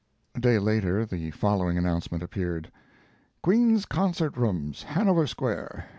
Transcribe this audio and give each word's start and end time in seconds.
A 0.33 0.39
day 0.39 0.57
later 0.57 1.05
the 1.05 1.29
following 1.29 1.77
announcement 1.77 2.23
appeared: 2.23 2.71
QUEEN'S 3.43 3.85
CONCERT 3.85 4.35
ROOMS, 4.35 4.81
HANOVER 4.81 5.27
SQUARE. 5.27 5.85